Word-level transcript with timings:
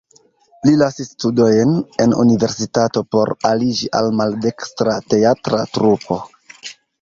Li 0.67 0.71
lasis 0.81 1.09
studojn 1.17 1.75
en 2.05 2.15
universitato 2.23 3.03
por 3.17 3.33
aliĝi 3.51 3.91
al 4.01 4.11
maldekstra 4.23 4.97
teatra 5.15 5.61
trupo. 5.77 6.19